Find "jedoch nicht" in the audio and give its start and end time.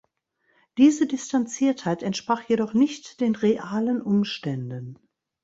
2.49-3.21